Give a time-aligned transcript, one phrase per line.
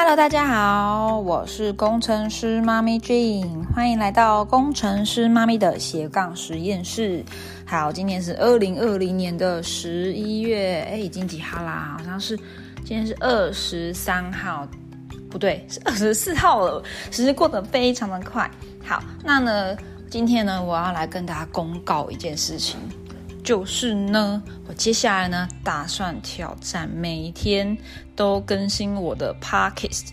[0.00, 7.24] Hello，大家好，我是工程师妈咪 Jane，欢迎来到工程师妈咪的斜杠实验室。
[7.66, 11.96] 好，今天是二零二零年的十一月，哎，已经几号啦？
[11.98, 12.36] 好像是
[12.84, 14.64] 今天是二十三号，
[15.28, 16.80] 不对，是二十四号了。
[17.10, 18.48] 时间过得非常的快。
[18.84, 19.76] 好，那呢，
[20.08, 22.78] 今天呢，我要来跟大家公告一件事情。
[23.48, 27.78] 就是呢，我接下来呢打算挑战每一天
[28.14, 30.08] 都更新我的 podcast，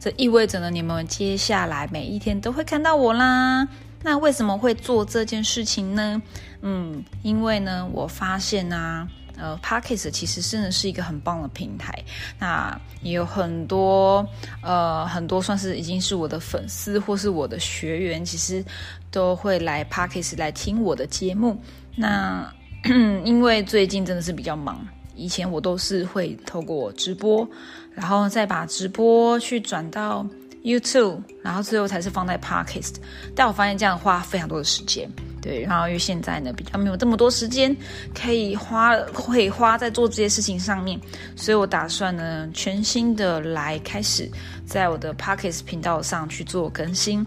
[0.00, 3.68] 这意味着呢你们接下来每一天都会看到我啦。
[4.02, 6.20] 那为什么会做这件事情呢？
[6.62, 11.96] 嗯，因为呢我发现啊，呃，podcast 其实真的是一个很棒的平台。
[12.40, 14.28] 那也有很多
[14.64, 18.64] 呃很多算是已经是我的粉丝或是我的学员，其实
[19.12, 21.56] 都会来 podcast 来听我的节目。
[21.94, 22.52] 那
[23.24, 27.48] 因为最近真的是比较忙，以前我都是会透过直播，
[27.94, 30.26] 然后再把直播去转到
[30.64, 32.96] YouTube，然后最后才是放在 Podcast。
[33.34, 35.08] 但我发现这样花非常多的时间，
[35.42, 35.62] 对。
[35.62, 37.76] 然后因为现在呢比较没有这么多时间
[38.14, 40.98] 可以花，会花在做这些事情上面，
[41.36, 44.30] 所以我打算呢全新的来开始
[44.64, 47.26] 在我的 Podcast 频道上去做更新。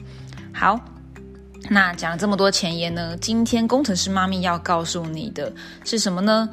[0.51, 0.92] 好。
[1.69, 3.15] 那讲了这么多前言呢？
[3.21, 5.51] 今天工程师妈咪要告诉你的
[5.85, 6.49] 是什么呢？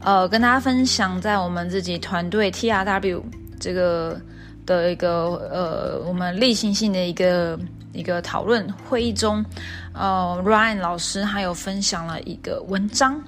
[0.00, 3.24] 呃，跟大家分享，在我们自己团队 T R W
[3.60, 4.18] 这个
[4.64, 7.58] 的一个呃，我们例行性的一个
[7.92, 9.44] 一个讨论会议中，
[9.92, 13.22] 呃，Ryan 老师还有分享了一个文章，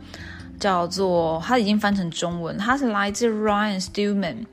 [0.59, 4.47] 叫做他已经翻成中文，他是来自 Ryan Stillman，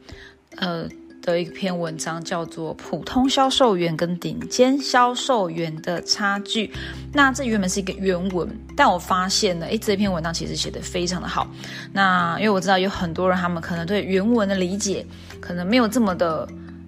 [0.58, 0.88] 呃。
[1.24, 6.68] 的一篇文章叫做《普通销售员跟顶尖销售员的差距》。
[7.14, 11.50] 那这原本是一个原文，但我发现呢，诶，这篇文章其实写的非常的好。
[11.94, 15.06] 那因为我知道有很多人，他们可能对原文的理解
[15.40, 16.46] 可能没有这么的，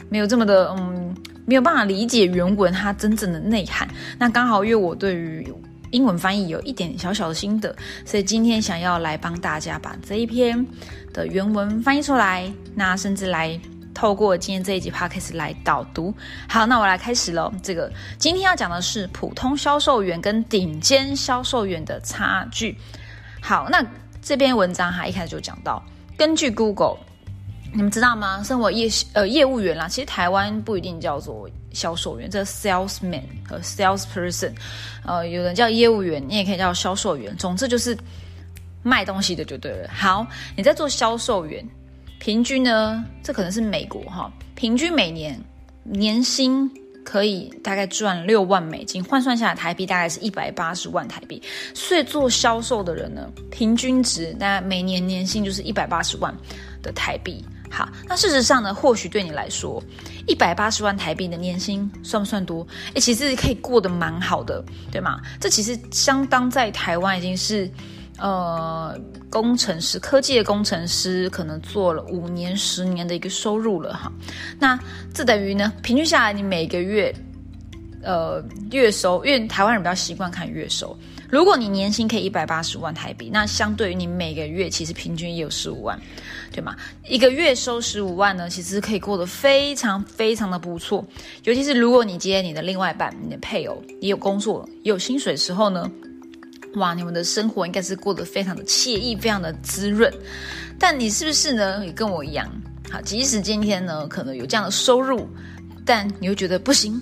[0.09, 3.87] 没有这么的，嗯，没有办法理解原文它真正的内涵。
[4.19, 5.47] 那刚好因为我对于
[5.91, 7.73] 英文翻译有一点小小的心得，
[8.03, 10.67] 所以今天想要来帮大家把这一篇
[11.13, 13.57] 的原文翻译出来，那甚至来。
[13.95, 16.13] 透过今天这一集 podcast 来导读。
[16.47, 17.51] 好，那我来开始喽。
[17.63, 22.77] 这个今天要讲的是普通销售员跟顶尖销售员的差距。
[23.41, 23.83] 好，那
[24.21, 25.81] 这篇文章哈一开始就讲到，
[26.17, 26.97] 根据 Google，
[27.73, 28.43] 你们知道吗？
[28.43, 34.51] 生活业呃业务员啦，其实台湾不一定叫做销售员，这 salesman 和 salesperson，
[35.05, 37.35] 呃，有人叫业务员，你也可以叫销售员。
[37.37, 37.97] 总之就是
[38.83, 39.89] 卖东西的就对了。
[39.93, 41.65] 好，你在做销售员。
[42.25, 45.39] 平均呢，这可能是美国哈，平均每年
[45.83, 46.67] 年薪
[47.03, 51.39] 可以大概赚六万美金，换算下来台币大概是一百八十万台币。
[51.75, 56.35] 所以做销售的人呢，平均值大概每年年薪就是一百八十万
[56.81, 57.45] 的台币。
[57.69, 59.79] 好，那事实上呢，或许对你来说，
[60.25, 62.65] 一百八十万台币的年薪算不算多？
[62.95, 65.21] 哎，其实可以过得蛮好的，对吗？
[65.39, 67.69] 这其实相当在台湾已经是。
[68.17, 68.97] 呃，
[69.29, 74.11] 工程师，科技的工程师可能做了五年、十年的一个收入了哈。
[74.57, 74.79] 那
[75.13, 77.13] 这等于呢，平均下来你每个月，
[78.01, 80.97] 呃，月收，因为台湾人比较习惯看月收。
[81.27, 85.99] 如果你年薪可以一百八十万台币，那相对于你每个月其实平均也有十五万，
[86.53, 86.73] 对吗？
[87.09, 91.05] 一个月收十五万呢，其实可以过得非常非常的不错。
[91.43, 95.91] 尤其是如果你接你的另外一半、你的配偶也有工作、也有薪水的时候呢？
[96.75, 100.11] 哇，你们的生活应该是过得非常的惬意，非常的滋润。
[100.77, 101.85] 但你是不是呢？
[101.85, 102.49] 也跟我一样，
[102.91, 105.27] 好，即使今天呢可能有这样的收入，
[105.85, 107.01] 但你又觉得不行，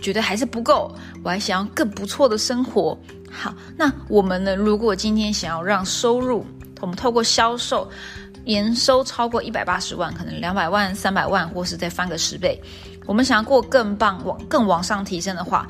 [0.00, 2.98] 觉得还是不够，我还想要更不错的生活。
[3.30, 4.56] 好，那我们呢？
[4.56, 6.44] 如果今天想要让收入，
[6.80, 7.88] 我们透过销售
[8.42, 12.60] 年收超过一百八十万，可能两百万、三百万，或是再翻个十倍，
[13.06, 15.68] 我们想要过更棒、往更往上提升的话。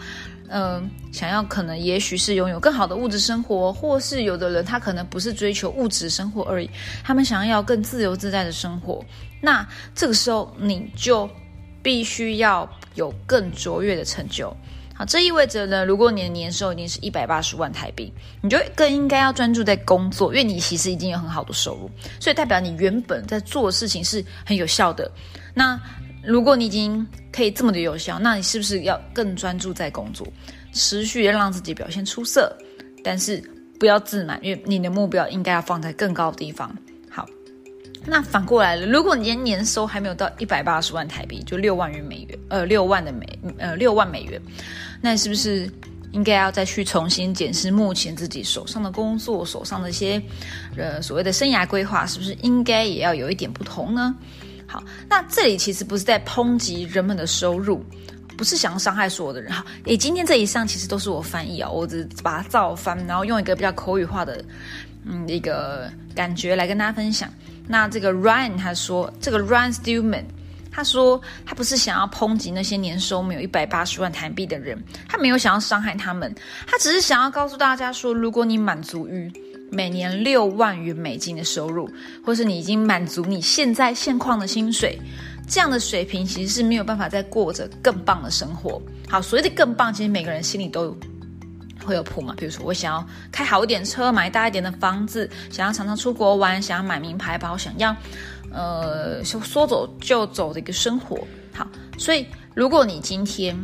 [0.53, 6.69] 嗯，想要可能也许是拥有更好的物质生活，或是有的人他可能不是追求物质生活而已，
[7.05, 9.05] 他们想要更自由自在的生活。
[9.41, 11.31] 那这个时候你就
[11.83, 14.55] 必须要有更卓越的成就。
[14.93, 18.13] 好，这意味着呢，如果你的年收已经是一百八十万台币，
[18.43, 25.11] 你就更应该要专注在工作，因为你其实已经有很好的收入，所以代表你原本在做的事情是很有效的。
[25.55, 25.81] 那
[26.25, 30.27] 如果你已经可以这么的有效，那你是不是要更专注在工作，
[30.73, 32.55] 持续的让自己表现出色？
[33.03, 33.43] 但是
[33.79, 36.71] 不要自满，因为你的目标应该要放在更高的地方。
[37.09, 37.27] 好，
[38.07, 43.27] 那反过来了，如果你年年收还没有到一百八十万台币，就六万元美元，呃，六万的美，
[43.57, 44.41] 呃，六万美元，
[45.01, 45.71] 那你是不是
[46.13, 50.23] 应该要再去重新检视目前自己手上的工作，手上的一些
[50.77, 54.15] 呃所谓的生涯规划，是不是应该也要有一点不同呢？
[54.71, 57.85] 好，那这里其实不是在抨击人们的收入，
[58.39, 59.53] 不是想要伤害所有的人。
[59.53, 64.45] 好，诶，今天这一上其实都是我翻译啊，我只把它照翻，然后用一个比较口语化的
[65.05, 67.29] 嗯一个感觉来跟大家分享。
[67.67, 70.25] 那这个 Ryan 他说，这个 Ryan Stillman
[70.71, 76.33] 他说，他不是想要抨击那些年收没有一百八十万台币的人，他没有想要伤害他们，
[76.69, 79.29] 他只是想要告诉大家说，如果你满足于。
[79.71, 81.89] 每年六万元美金的收入，
[82.25, 84.99] 或是你已经满足你现在现况的薪水，
[85.49, 88.83] 这样的水平其实是没有办法再过着更棒的生活。
[89.09, 90.97] 好，所谓的更棒，其实每个人心里都
[91.85, 92.35] 会有谱嘛。
[92.37, 97.95] 比如说，我想要开好一点车，买大一点的房子，想要常常出国玩，想要买名牌包，想要
[98.53, 101.27] 呃说走就走的一个生活。
[101.53, 103.57] 好，所以如果你今天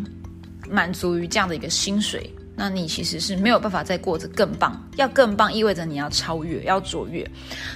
[0.68, 7.28] 满足于这样的一个薪水，那你其实是没有办法再过着更棒，要更棒意味着你要超越，要卓越。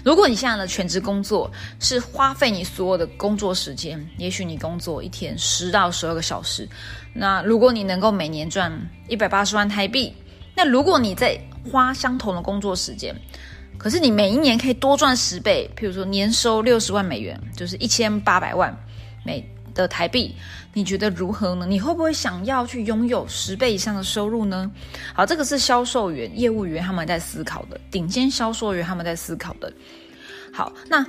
[0.02, 6.66] 如果你现在的全职工作是花费你所有的工作时间，也许你工作一天十到十二个小时，
[7.12, 8.72] 那如果你能够每年赚
[9.06, 10.12] 一百八十万台币，
[10.56, 11.38] 那如果你在
[11.70, 13.14] 花相同的工作时间，
[13.76, 18.74] 可是你每一年可以多赚十倍，譬如说年收六十万美元，就是一千八百万
[19.26, 19.46] 美。
[19.74, 20.34] 的台币，
[20.72, 21.66] 你觉得如何呢？
[21.66, 24.70] 你会不会想要去拥有十倍以上的收入呢？
[25.14, 29.72] 好，这个是销售员、业务员他们在思考的，顶尖销售员他们在思考的。
[30.52, 31.06] 好，那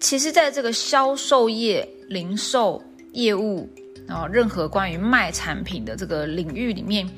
[0.00, 2.82] 其实，在这个销售业、零售
[3.12, 3.68] 业务，
[4.06, 7.08] 然后任何关于卖产品的这个领域里面，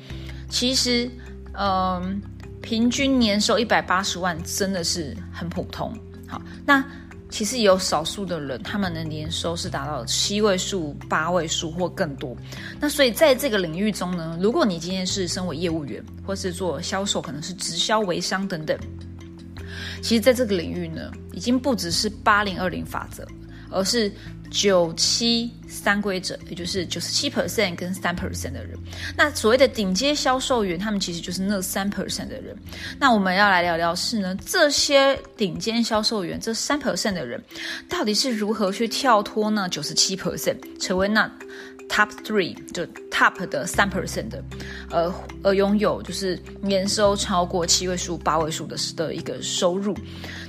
[0.49, 1.09] 其实，
[1.53, 2.21] 嗯，
[2.61, 5.97] 平均年收一百八十万真的是很普通。
[6.27, 6.83] 好，那。
[7.29, 12.35] 其实也有少数的人，他们的年收是达到七位数、八位数或更多。
[12.79, 18.77] 那所以在这个领域中呢，如果你今天是身为业务员，或是做销售，可能是直销、微商等等，
[20.01, 23.27] 其实在这个领域呢，已经不只是八零二零法则，
[23.75, 24.11] 而是。
[24.51, 28.77] 九七三规则，也就是九十七 percent 跟三 percent 的人。
[29.17, 32.55] 那所谓的顶阶销售员，他们其实就是那三 percent 的人。
[32.97, 37.43] 那我们要来聊聊是呢，这些顶尖销售员，这三 percent 的人，
[37.89, 39.67] 到底是如何去跳脱呢？
[39.67, 41.29] 九十七 percent 成为那
[41.89, 44.41] top three，就 top 的三 percent 的，
[44.89, 45.13] 呃，
[45.43, 49.93] 而拥有就是年收超过七位数、八位数的的一个收入。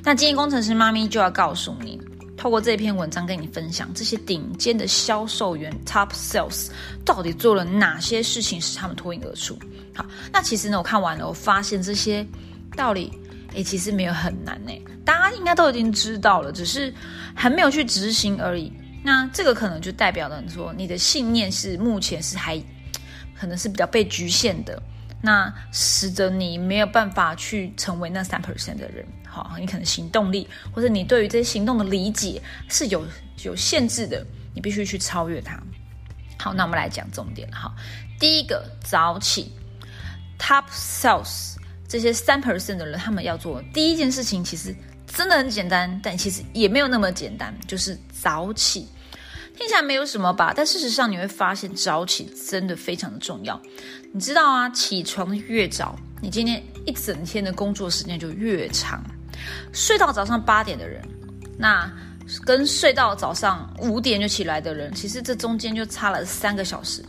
[0.05, 2.00] 那经营工程师妈咪就要告诉你。
[2.36, 6.68] 透过这篇文章跟你分享，这些顶尖的销售员 （top sales）
[7.04, 9.58] 到底做了哪些事情使他们脱颖而出？
[9.94, 12.26] 好，那其实呢，我看完了，我发现这些
[12.76, 13.10] 道理，
[13.54, 14.72] 诶，其实没有很难呢，
[15.04, 16.92] 大家应该都已经知道了，只是
[17.34, 18.72] 还没有去执行而已。
[19.02, 22.62] 那这个可能就代表了说，你的信念是目前是还
[23.34, 24.80] 可能是比较被局限的。
[25.22, 29.04] 那使得你没有办法去成为那三 percent 的人，
[29.44, 32.40] 好，你可能行动力或者你对于这些行动的理解
[32.70, 33.04] 是有
[33.44, 34.24] 有限制的，
[34.54, 35.62] 你必须去超越它。
[36.38, 37.70] 好，那我们来讲重点哈。
[38.18, 39.52] 第一个，早起
[40.38, 41.56] ，top sales
[41.86, 44.74] 这些三 percent 的人，他们要做第一件事情，其实
[45.06, 48.88] 真的很简单，但其实也没有那么简单，就是早起。
[49.54, 53.60] 听起来没有什么吧，但事实上你会发现早起真的非常的重要。
[54.12, 59.04] 你知道啊，起床越早，你今天一整天的工作时间就越长。
[59.72, 61.02] 睡到早上八点的人，
[61.58, 61.90] 那
[62.44, 67.04] 跟睡到早上五点就起来的人，其实这中间就差了三个小时。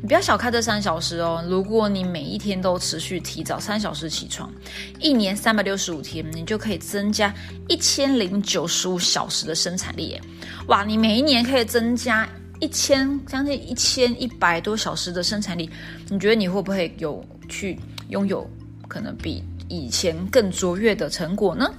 [0.00, 4.52] 你不要小看这三小时哦，如果你每一天都持续提早三小时起床，
[5.00, 7.34] 一年三百六十五天，你就可以增加
[7.68, 10.20] 一千零九十五小时的生产力。
[10.68, 12.28] 哇，你每一年可以增加
[12.60, 15.68] 一千将近一千一百多小时的生产力，
[16.08, 17.78] 你觉得你会不会有去
[18.10, 18.48] 拥有
[18.86, 21.72] 可能比以前更卓越的成果呢？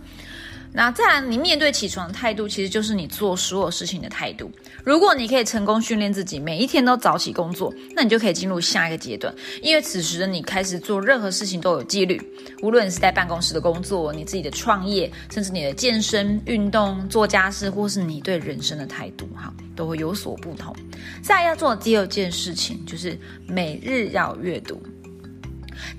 [0.72, 4.52] 那再来，你面对起床的态度，其实就是你做所有事情的态度。
[4.84, 9.34] 如果你可以成功训练自己，每一天都早起工作，那你就可以进入下一个阶段。
[9.64, 12.22] 因为此时的你开始做任何事情都有纪律，
[12.62, 20.76] 无论是在办公室的工作、你自己的创业，甚至你的健身、运动、做家事，或是你对人生的态度，哈，都会有所不同。
[21.24, 23.18] 再来要做的第二件事情，就是
[23.48, 24.80] 每日要阅读。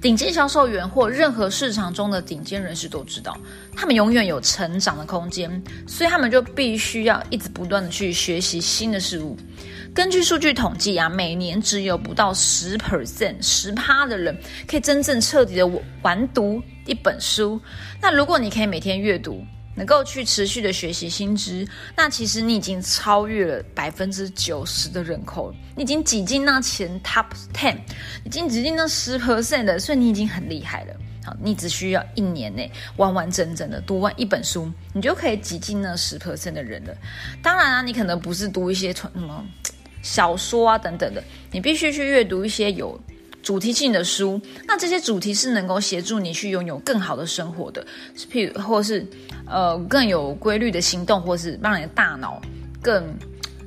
[0.00, 3.37] 顶尖销售员或任何市场中的顶尖人士都知道，
[3.76, 9.37] 他们永远有成长的空间，所以他们就必须要一直不断的去学习新的事物。
[9.92, 14.37] 根据数据统计啊，每年只有不到十 percent 十趴的人
[14.68, 15.68] 可以真正彻底的
[16.02, 17.60] 完读一本书。
[18.00, 19.44] 那如果你可以每天阅读，
[19.80, 27.75] 能够去持续的学习新知，那其实你已经超越了百分之九十的人口，你已经挤进那前 top ten，
[28.22, 30.94] 已经挤进那十 percent 的，所以你已经很厉害了。
[31.25, 36.94] 好，你只需要一年内完完整整的读完一本书，你就可以挤进那十 percent 的人了。
[37.42, 39.42] 当然啊，你可能不是读一些什么
[40.02, 43.00] 小说啊等等的，你必须去阅读一些有
[43.42, 44.40] 主题性的书。
[44.66, 47.87] 那这些主题是能够协助你去拥有更好的生活的，
[48.30, 49.06] 譬如或是
[49.47, 52.40] 呃更有规律的行动，或是让你的大脑
[52.82, 53.04] 更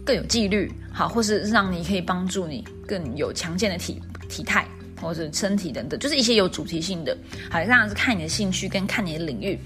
[0.06, 4.68] 更有纪律，好，或是让你可以帮助你更有强健的体体态。
[5.02, 7.18] 或者身体等等，就是一些有主题性的，
[7.52, 9.60] 好，当然是看你的兴趣跟看你的领域。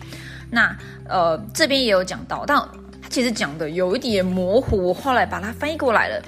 [0.49, 0.75] 那
[1.07, 2.59] 呃，这边也有讲到，但
[3.07, 6.19] 其实讲的有一点模糊，我后来把它翻译过来了，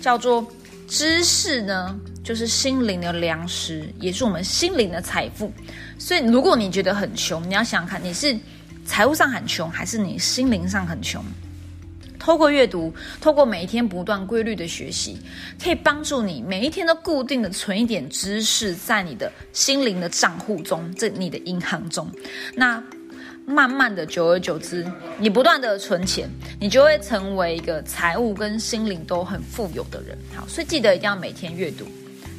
[0.00, 0.44] 叫做
[0.88, 5.52] 知识呢，就是心灵的粮食，也是我们心灵的财富。
[5.96, 8.36] 所以，如果你觉得很穷，你要想想看，你是
[8.84, 11.24] 财务上很穷，还是你心灵上很穷？
[12.18, 15.18] 透过阅读，透过每一天不断规律的学习，
[15.62, 22.10] 可以帮助你每一天都固定的存一点知识在你的心灵的账户中，在你的银行中。
[22.56, 22.82] 那
[23.46, 24.84] 慢慢的，久而久之，
[25.20, 26.28] 你不断的存钱，
[26.58, 30.18] 你就会成为一个财务跟心灵都很富有的人。
[30.34, 31.86] 好，所以记得一定要每天阅读。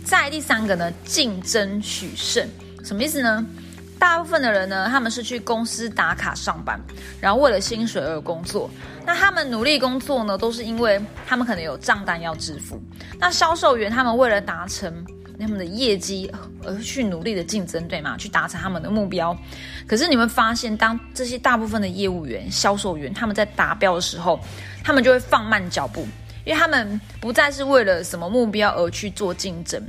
[0.07, 2.47] 再第三个呢，竞争取胜，
[2.81, 3.45] 什么意思呢？
[3.99, 6.79] 大部分的人呢，他们是去公司打卡上班，
[7.19, 8.69] 然后为了薪水而工作。
[9.05, 12.81] 那他们努力工作呢，都是因为他们可能有账单要支付。
[13.19, 15.05] 那销售员他们为了达成
[15.37, 16.31] 他们的业绩
[16.63, 18.15] 而去努力的竞争，对吗？
[18.17, 19.37] 去达成他们的目标。
[19.85, 24.39] 可是你会发现，当这些大部分的业务员、销售员他们在达标的时候，
[24.85, 26.07] 他们就会放慢脚步，
[26.45, 29.83] 因为他们不再是为了什么目标而去做竞争。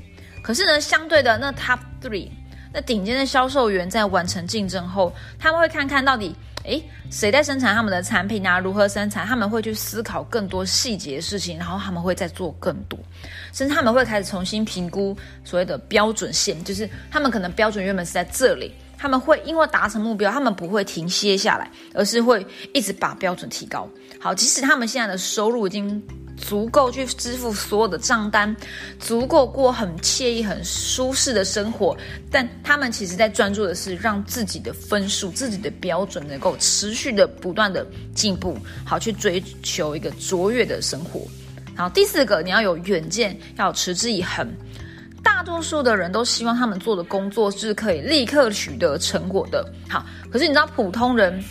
[0.48, 2.30] 可是呢，相对的那 Top Three。
[2.72, 8.58] 那顶尖的销售员在完成竞争后，他们会看看到底，诶，谁在生产他们的产品啊？
[8.58, 9.26] 如何生产？
[9.26, 12.98] 他们会去思考更多细节的事情，然后他们会再做更多，
[13.52, 15.14] 甚至他们会开始重新评估
[15.44, 23.88] 所谓的标准线，就是他们可能标准原本是在这里，他们会因为达成目标，他们不会停歇下来，而是会一直把标准提高。
[24.18, 26.02] 好，即使他们现在的收入已经。
[26.40, 28.56] 足够去支付所有的账单，
[29.00, 31.98] 足够过很惬意、很舒适的生活，
[32.30, 41.26] 但他们其实在专注的是让自己的分数、自己的标准能够持续的不断的进步，好去追求一个卓越的生活。
[41.74, 44.48] 好，第四个，你要有远见，要持之以恒。
[45.22, 49.64] 大多数的人都希望他们做的工作是可以立刻取得成果的。
[49.88, 51.42] 好，可是你知道普通人，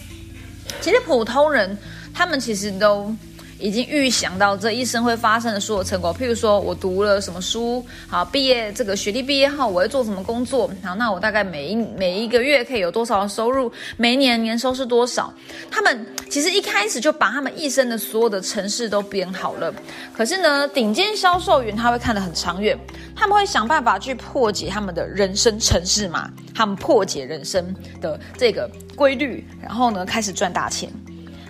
[0.82, 1.78] 其实普通人
[2.14, 3.16] 他们其实都。
[3.60, 15.34] 已经预想到这一生会发生的所有成果，譬如说我读了什么书，好毕业这个学历毕业后我会做什么工作，好那我大概每一每一个月可以有多少收入，每一年年收是多少？
[15.72, 19.74] 他们其实一开始就把他们一生的所有的城市都编好了。
[20.16, 22.78] 可是呢，顶尖销售员他会看得很长远，
[23.16, 30.92] 他们会想办法去破解他们的人生城市嘛，他们破解人生的这个规律，然后呢开始赚大钱。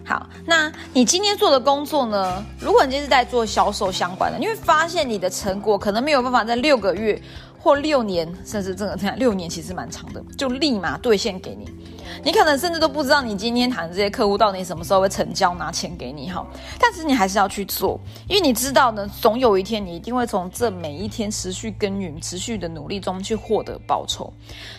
[0.08, 2.42] 好，那你今天做的工作呢？
[2.62, 7.22] 如果你今天是在做销售相关的，你会发现你的成果可能没有办法在六个月
[7.60, 11.68] 或六年，甚至这个六年其实蛮长的，就立马兑现给你。
[12.24, 16.46] 你可能甚至都不知道你今天谈的这些客户到底什么时候会成交拿钱给你哈，
[16.80, 24.32] 但是你还是要去做，因为你知道呢，总有一天你一定会从这每一天持续耕耘、持续的努力中去获得报酬。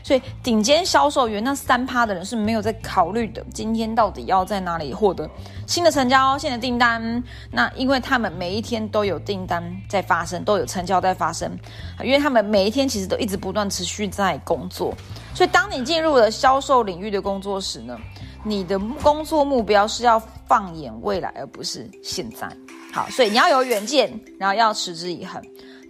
[0.03, 5.29] 所以顶尖销售员那三趴的人是没有在考虑的，今天到底要在哪里获得
[5.69, 7.23] 新的成交、新的订单？
[7.53, 11.57] 那因为他们每一天都有订单在发生，都有成交在发生，
[12.03, 14.95] 因为他们每一天其实都一直不断持续在工作。
[15.35, 17.99] 所以，当你进入了销售领域的工作时呢，
[18.43, 22.49] 你的工作目标是要放眼未来，而不是现在。
[22.91, 25.41] 好，所以你要有远见，然后要持之以恒。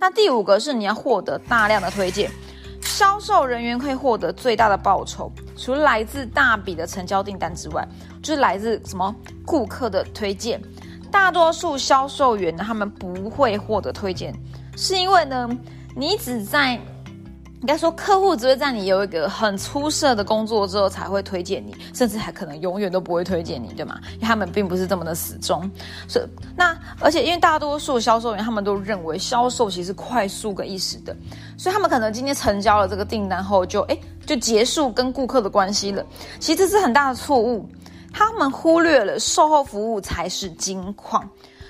[0.00, 2.28] 那第五个是你要获得大量的推荐。
[2.98, 7.86] 销售人员可以获得最大的报酬，除了来自大笔的成交订单之外，
[8.20, 9.14] 就是来自什么
[9.46, 10.60] 顾客的推荐。
[11.08, 14.34] 大多数销售员呢，他们不会获得推荐，
[14.76, 15.48] 是因为呢，
[15.94, 16.76] 你只在。
[17.60, 23.98] 应该说，客户只会在你有一个很出色的工作之后才会推荐你，甚至还可能永远都不会推荐你，对吗？
[24.14, 25.68] 因为他们并不是这么的死忠。
[26.06, 31.16] 所以，那而且因为大多数销售员他们都认为销售其实快速跟一时的，
[31.56, 36.06] 所以他们可能今天成交了这个订单后就哎就结束跟顾客的关系了。
[36.38, 37.68] 其实这是很大的错误，
[38.12, 41.28] 他们忽略了售后服务才是金矿。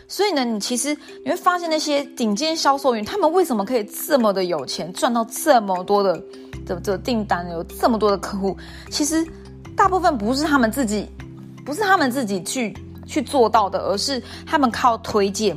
[0.08, 6.20] 所以呢，你其实你会发现那些顶尖销售员，他们为什么可以这么的有钱，赚到这么多的
[6.66, 8.56] 这这订单，有这么多的客户？
[8.90, 9.24] 其实
[9.76, 11.06] 大部分不是他们自己，
[11.64, 12.74] 不是他们自己去
[13.06, 15.54] 去做到的，而是他们靠推荐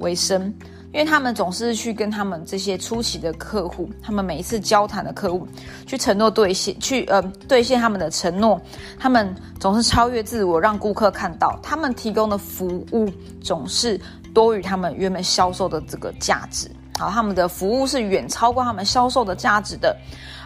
[0.00, 0.52] 为生。
[0.92, 5.48] 因为他们总是去跟他们这些初期的客户，他们每一次交谈的客户，
[5.86, 8.60] 去承诺兑现，去呃兑现他们的承诺。
[8.98, 13.10] 他们总是超越自我，让顾客看到他们提供的服务
[13.42, 13.98] 总是
[14.34, 16.70] 多于他们原本销售的这个价值。
[16.98, 19.96] 好，他们的服务是远超过他们销售的价值的，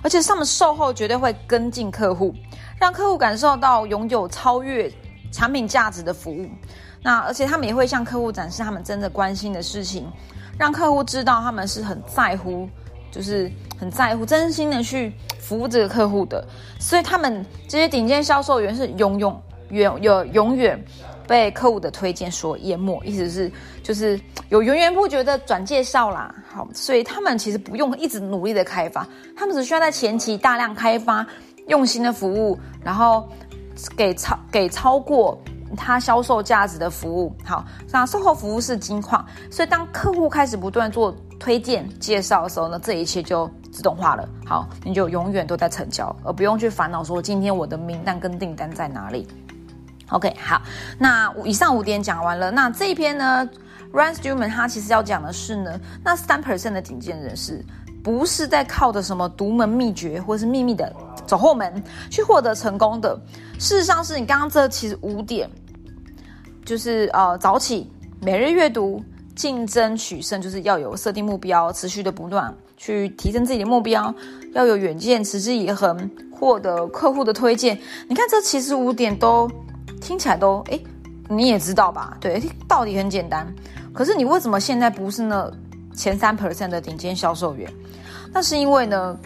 [0.01, 2.33] 而且他们售后绝对会跟进客户，
[2.79, 4.89] 让客户感受到拥有超越
[5.33, 6.49] 产品价值的服务。
[7.03, 10.11] 那而且他们也会向客户展示他们真的关心的事情，
[10.59, 12.69] 让客户知道他们是很在乎，
[13.11, 16.47] 就是很在乎，真心的去服务这个客户的。
[16.79, 20.83] 所以他们这些顶尖销售员是永永远有永远。
[21.29, 23.51] 被客户的推荐所淹没，意思是
[23.83, 24.17] 就是
[24.49, 26.33] 有源源不绝的转介绍啦。
[26.49, 29.05] 好，所以他们其实不用一直努力的开发，
[29.37, 31.27] 他们只需要在前期大量开发，
[31.67, 33.29] 用心的服务，然后
[33.97, 35.37] 给超给超过
[35.75, 37.35] 他销售价值的服务。
[37.45, 44.29] 好，那售后服务是金矿，所以当客户开始不断做推荐介绍的时候呢，这一切就自动化了。
[44.45, 49.27] 好，你就永远都在成交，而不用去烦恼说今天我的名单跟订单在哪里。
[50.11, 50.63] OK，好，
[50.99, 52.51] 那以上五点讲完了。
[52.51, 53.49] 那这一篇呢
[53.93, 57.65] ，Ryan Stewman 他其实要讲的是呢，那三 percent 的顶尖人士
[58.05, 60.95] 不是在靠着什么独门秘诀或是秘密的
[61.27, 63.19] 走后门去获得成功的。
[63.59, 65.51] 事实上，是你刚刚这其实五点，
[66.65, 69.03] 就是呃早起、每日阅读、
[69.35, 74.15] 竞争取胜，就是要有设定目标，持续的不断去提升自己的目标，
[74.55, 77.79] 要有远见，持之以恒，获得客户的推荐。
[78.09, 79.51] 你看，这其实五点都。
[79.99, 80.79] 听起来都哎，
[81.29, 82.17] 你也知道吧？
[82.21, 83.53] 对，道理很简单。
[83.93, 85.51] 可是你为什么现在不是那
[85.97, 87.69] 前三 percent 的顶尖销售员？
[88.31, 89.19] 那是因为呢，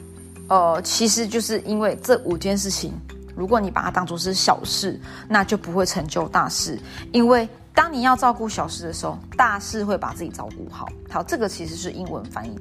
[0.48, 2.94] 呃，其实就是因为这五件事情，
[3.34, 6.78] 如果你把它当做是小事，那就不会成就大事。
[7.12, 10.88] 因为当你要照顾小事的时候，大事会把自己照顾好。
[11.10, 12.58] 好，这个其实是英文翻译，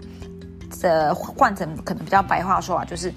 [0.81, 3.13] 呃，换成可能比较白话说法，就是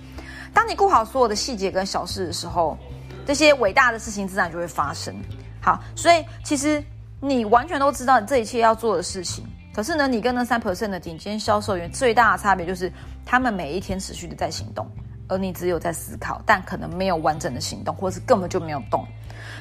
[0.53, 2.77] 当你顾好所有的细节跟小事的时候。
[3.25, 5.15] 这些伟大的事情自然就会发生。
[5.61, 6.83] 好，所以其实
[7.21, 9.45] 你完全都知道这一切要做的事情。
[9.73, 12.93] 可是呢，你跟那三 percent 的顶尖销售员最大的差别就是，
[13.25, 14.85] 他们每一天持续的在行动，
[15.29, 19.07] 而你只有在思考，但可能没有完整的行动，或者是根本就没有动。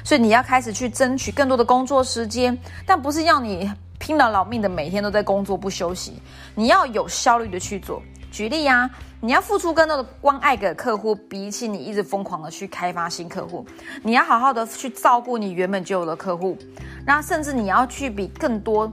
[0.04, 6.20] 所以你要开始去争取更多的工作时间，但不是要你拼了老命的每天都在工作不休息，
[6.54, 8.02] 你要有效率的去做。
[8.30, 8.90] 举例呀。
[9.24, 13.64] 你要付出更多的关爱给客户，比起你一直疯狂的去开发新客户，
[14.02, 16.58] 你要好好的去照顾你原本就有的客户，
[17.06, 18.92] 那甚至你要去比更多，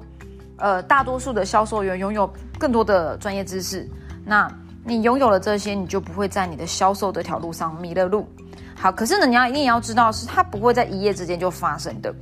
[0.58, 3.90] 呃，大多数的销售员拥有更多的专业知识。
[4.24, 4.48] 那
[4.84, 8.28] 你拥有了这些，你就不会在你的销售这条路上迷了路。
[8.76, 12.14] 好，可是呢，你要一定也要知道，是它不会在一夜之间就发生的。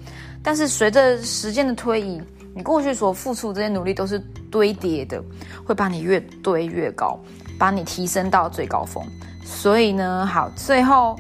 [0.44, 2.22] 但是随着时间的推移，
[2.56, 4.20] 你过去所付出这些努力都是
[4.52, 5.22] 堆叠的，
[5.66, 7.20] 会把你越堆越高。
[7.60, 9.04] 把你提升到最高峰，
[9.44, 11.20] 所以呢，好，最后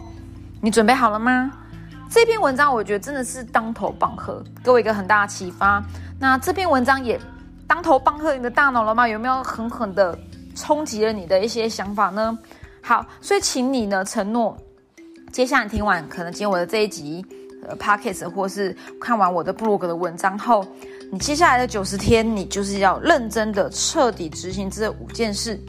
[0.62, 1.52] 你准备好了吗？
[2.12, 5.84] 这篇文章我觉得真的是当头棒喝，给我一个很大的启发。
[6.19, 7.19] 那这篇文章也
[7.65, 9.08] 当头棒喝你的大脑了吗？
[9.08, 10.15] 有没有狠狠的
[10.58, 12.38] 冲击了你的一些想法呢？
[12.82, 14.58] 好，所以请你呢承诺，
[15.32, 17.24] 接下来听完可能今天我的这一集
[17.67, 20.65] 呃 podcast 或是看完我的 blog 的文章后，
[21.12, 25.60] 你接下来的九十天，你就是要认真的彻底执行这五件事。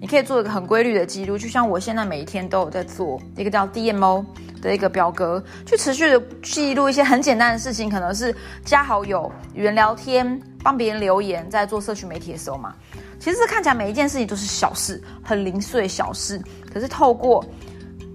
[0.00, 4.24] 你可以做一个很规律的记录，就像我现在每一天都有在做一个叫 DMO
[4.62, 8.34] 的一个表格，去持续的记录一些很简单的事情，可能是
[8.64, 12.74] 加好友、与人聊天、帮别人留言，在做社区媒体的时候嘛。
[13.18, 16.40] 其实看起来每一件事情都是小事，很零碎小事，
[16.72, 17.44] 可是透过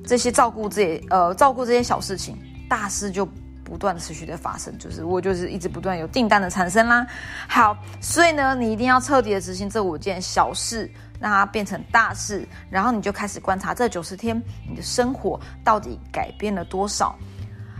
[0.05, 2.37] 这些照顾这呃照顾这些小事情，
[2.69, 3.27] 大事就
[3.63, 7.05] 不断持续的发生，就是我就是一直不断有订单的产生啦。
[7.47, 10.91] 好，所以呢，你一定要彻底的执行这五件小事。
[11.19, 14.35] 让它变成大事，然后你就开始观察这九十天
[14.67, 17.15] 你的生活到底改变了多少。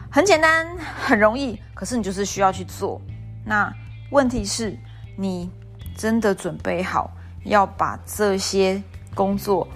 [0.10, 3.02] 很简单，很容易，可是你就是需要去做。
[3.44, 3.70] 那
[4.12, 4.80] 问题是，
[5.18, 5.52] 你
[5.98, 7.12] 真的准备好
[7.44, 8.82] 要把这些
[9.14, 9.68] 工作，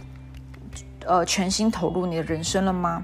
[1.06, 3.04] 呃，全心投入你的人生了吗？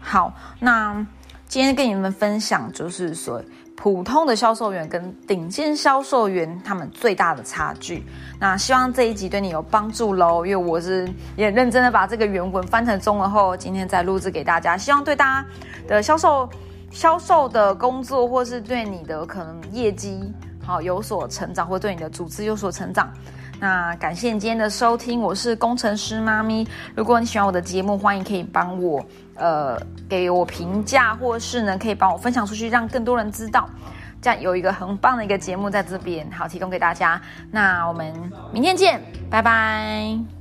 [0.00, 1.04] 好，那
[1.48, 3.42] 今天跟你们分享就是说。
[3.80, 8.04] 普通的销售员跟顶尖销售员他们最大的差距。
[8.36, 15.48] 那希望这一集对你有帮助喽，因为我是也认真的把这个原文翻成中文后，今天再录制给大家，希望对大家
[15.86, 16.50] 的销售、
[16.90, 23.08] 销售的工作，或是对你的可能业绩好有所成长，或对你的组织有所成长。
[23.60, 26.66] 那感谢你今天的收听，我是工程师妈咪。
[26.94, 29.76] 如果你喜欢我的节目，欢迎可以帮我呃
[30.08, 33.68] 给我评价，或是呢可以帮我分享出去，让更多人知道。
[34.20, 37.20] 这样有一个很棒的一个节目在这边，好提供给大家。
[37.50, 38.12] 那我们
[38.52, 40.37] 明天见，拜拜。